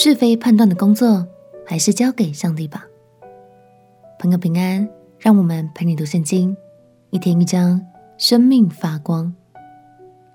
[0.00, 1.26] 是非判断的工作
[1.66, 2.86] 还是交给上帝吧。
[4.20, 6.56] 朋友平安，让我们陪你读圣经，
[7.10, 7.84] 一天一章，
[8.16, 9.34] 生命发光。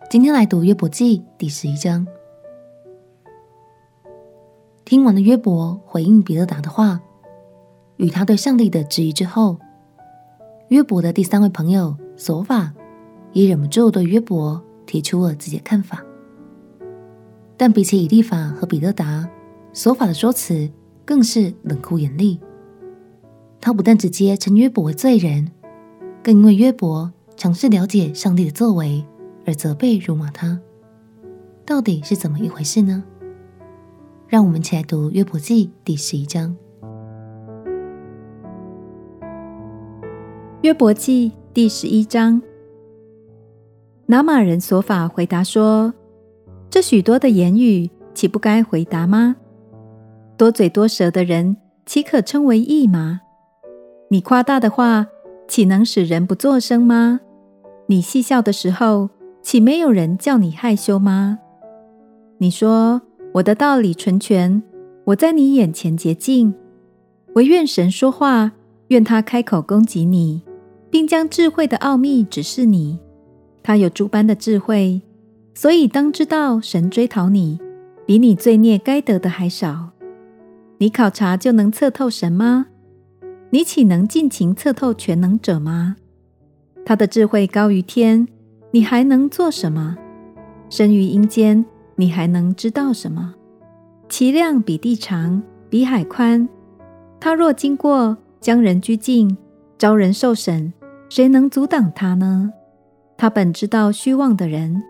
[0.09, 2.05] 今天来读约伯记第十一章。
[4.83, 6.99] 听完了约伯回应比勒达的话，
[7.95, 9.57] 与他对上帝的质疑之后，
[10.67, 12.73] 约伯的第三位朋友索法
[13.31, 16.03] 也忍不住对约伯提出了自己的看法。
[17.55, 19.25] 但比起以利法和比勒达，
[19.73, 20.69] 琐法的说辞
[21.03, 22.39] 更是冷酷严厉。
[23.59, 25.51] 他不但直接称约伯为罪人，
[26.21, 29.03] 更因为约伯尝试了解上帝的作为
[29.45, 30.59] 而责备辱骂他。
[31.65, 33.03] 到底是怎么一回事呢？
[34.27, 36.55] 让我们一起来读约伯记第十一章。
[40.61, 42.41] 约伯记第十一章，
[44.05, 45.93] 拿玛人琐法回答说。
[46.69, 49.35] 这许多的言语，岂不该回答吗？
[50.43, 51.55] 多嘴多舌的人，
[51.85, 53.21] 岂可称为义吗？
[54.09, 55.07] 你夸大的话，
[55.47, 57.21] 岂能使人不作声吗？
[57.85, 59.09] 你戏笑的时候，
[59.41, 61.39] 岂没有人叫你害羞吗？
[62.39, 63.01] 你说
[63.35, 64.61] 我的道理纯全，
[65.05, 66.53] 我在你眼前洁净。
[67.35, 68.51] 惟愿神说话，
[68.89, 70.41] 愿他开口攻击你，
[70.89, 72.99] 并将智慧的奥秘指示你。
[73.63, 75.01] 他有诸般的智慧。
[75.55, 77.61] 所以当知道，神追讨你，
[78.05, 79.91] 比你罪孽该得的还少。
[80.83, 82.65] 你考察就能测透神吗？
[83.51, 85.95] 你岂能尽情测透全能者吗？
[86.85, 88.27] 他的智慧高于天，
[88.71, 89.95] 你还能做什么？
[90.69, 91.63] 生于阴间，
[91.95, 93.33] 你还能知道什么？
[94.09, 96.49] 其量比地长，比海宽。
[97.17, 99.37] 他若经过，将人拘禁，
[99.77, 100.73] 招人受审，
[101.07, 102.51] 谁能阻挡他呢？
[103.15, 104.83] 他本知道虚妄的人。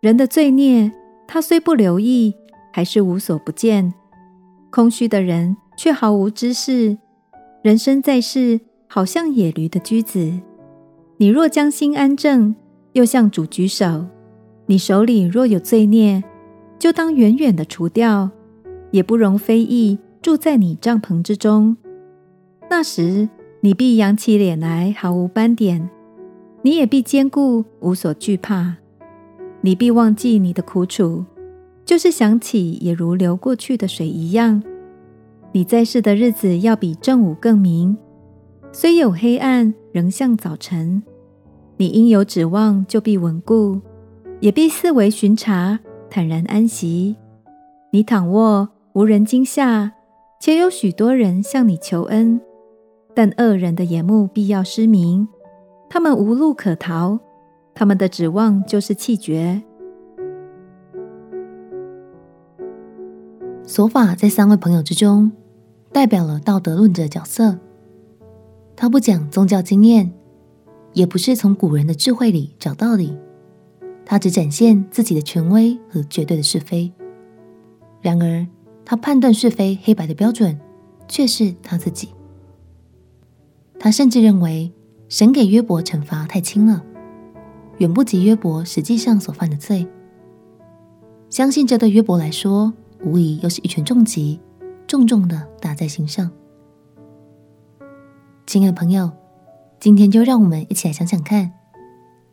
[0.00, 0.90] 人的罪孽，
[1.28, 2.34] 他虽不留意，
[2.72, 3.94] 还是无所不见。
[4.70, 6.96] 空虚的人却毫无知识。
[7.62, 10.32] 人生在世，好像野驴的驹子。
[11.18, 12.54] 你若将心安正，
[12.92, 14.06] 又向主举手，
[14.66, 16.24] 你手里若有罪孽，
[16.78, 18.30] 就当远远的除掉，
[18.90, 21.76] 也不容非义住在你帐篷之中。
[22.70, 23.28] 那时，
[23.60, 25.88] 你必扬起脸来，毫无斑点；
[26.62, 28.76] 你也必坚固，无所惧怕。
[29.60, 31.26] 你必忘记你的苦楚，
[31.90, 34.62] 就是想起也如流过去的水一样。
[35.50, 37.98] 你在世的日子要比正午更明，
[38.70, 41.02] 虽有黑暗，仍像早晨。
[41.78, 43.80] 你因有指望，就必稳固，
[44.38, 47.16] 也必四围巡查，坦然安息。
[47.90, 49.90] 你躺卧，无人惊吓，
[50.38, 52.40] 且有许多人向你求恩。
[53.16, 55.26] 但恶人的眼目必要失明，
[55.88, 57.18] 他们无路可逃。
[57.74, 59.60] 他们的指望就是气绝。
[63.70, 65.30] 索法在三位朋友之中，
[65.92, 67.56] 代表了道德论者的角色。
[68.74, 70.12] 他不讲宗教经验，
[70.92, 73.16] 也不是从古人的智慧里找道理，
[74.04, 76.92] 他只展现自己的权威和绝对的是非。
[78.00, 78.44] 然而，
[78.84, 80.58] 他判断是非黑白的标准，
[81.06, 82.08] 却是他自己。
[83.78, 84.72] 他甚至认为
[85.08, 86.82] 神给约伯惩罚太轻了。
[87.78, 89.86] 远不及约伯实际上所犯的罪，
[91.28, 94.40] 相信这对约伯来说，无疑又是一拳重击，
[94.86, 96.30] 重重的打在心上。
[98.46, 99.10] 亲爱的朋友，
[99.78, 101.52] 今天就让我们一起来想想看，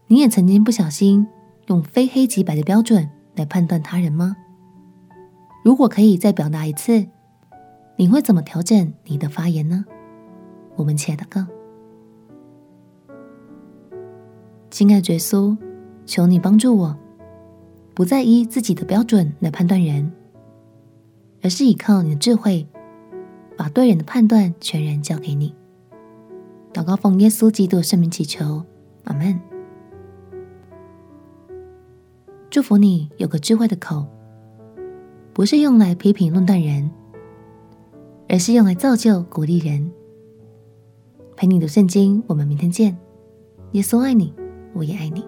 [0.07, 1.28] 你也曾经不小心
[1.67, 4.35] 用非黑即白的标准来判断他人吗？
[5.63, 7.05] 如果可以再表达一次，
[7.95, 9.85] 你会怎么调整你的发言呢？
[10.75, 11.47] 我们亲爱的哥。
[14.69, 15.57] 亲爱的耶稣，
[16.05, 16.97] 求你帮助我，
[17.94, 20.11] 不再依自己的标准来判断人，
[21.42, 22.68] 而是依靠你的智慧，
[23.58, 25.53] 把对人的判断全然交给你。
[26.74, 28.64] 祷告奉耶稣基督圣名祈求，
[29.03, 29.40] 阿门。
[32.50, 34.06] 祝福你有个智慧的口，
[35.34, 36.90] 不是用来批评论断人，
[38.29, 39.91] 而是用来造就鼓励人。
[41.35, 42.97] 陪你读圣经，我们明天见。
[43.72, 44.34] 耶稣爱你。
[44.73, 45.26] 我也爱你。